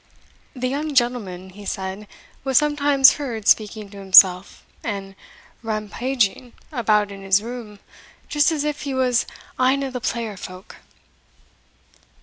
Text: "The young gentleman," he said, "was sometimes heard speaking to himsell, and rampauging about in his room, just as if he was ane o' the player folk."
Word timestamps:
"The 0.55 0.67
young 0.67 0.95
gentleman," 0.95 1.51
he 1.51 1.63
said, 1.63 2.07
"was 2.43 2.57
sometimes 2.57 3.17
heard 3.21 3.47
speaking 3.47 3.91
to 3.91 3.97
himsell, 3.99 4.47
and 4.83 5.13
rampauging 5.63 6.53
about 6.71 7.11
in 7.11 7.21
his 7.21 7.43
room, 7.43 7.77
just 8.27 8.51
as 8.51 8.63
if 8.63 8.81
he 8.81 8.95
was 8.95 9.27
ane 9.59 9.83
o' 9.83 9.91
the 9.91 10.01
player 10.01 10.37
folk." 10.37 10.77